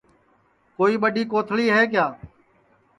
کوئی 0.77 0.93
ٻڈؔی 1.01 1.23
کوتھݪی 1.31 1.67
ہے 1.75 1.81
کیا 1.91 2.05